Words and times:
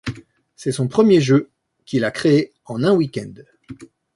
C'est 0.55 0.71
son 0.71 0.87
premier 0.87 1.21
jeu, 1.21 1.51
qu'il 1.85 2.05
a 2.05 2.09
créé 2.09 2.53
en 2.65 2.83
un 2.83 2.91
week-end. 2.95 3.33